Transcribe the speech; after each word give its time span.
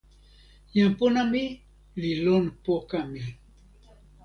jan 0.75 0.91
pona 0.99 1.21
mi 1.31 1.43
li 2.01 2.11
lon 2.23 2.43
poka 2.65 2.99
mi. 3.11 3.21